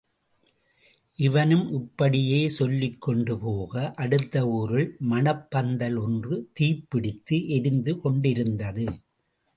[1.19, 8.87] இவனும் இப்படியே சொல்லிக்கொண்டு போக, அடுத்த ஊரில் மணப்பந்தல் ஒன்று தீப்பிடித்து எரிந்து கொண்டிருந்தது.